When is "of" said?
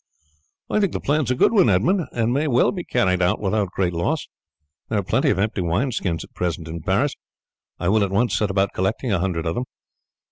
5.29-5.37, 9.45-9.53